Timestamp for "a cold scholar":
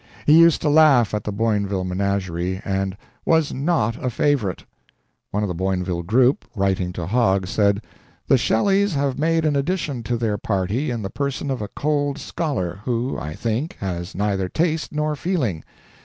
11.61-12.79